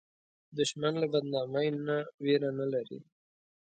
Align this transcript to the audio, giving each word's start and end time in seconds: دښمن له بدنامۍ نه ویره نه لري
دښمن 0.57 0.93
له 1.01 1.07
بدنامۍ 1.13 1.67
نه 1.87 1.97
ویره 2.23 2.51
نه 2.59 2.65
لري 2.73 2.99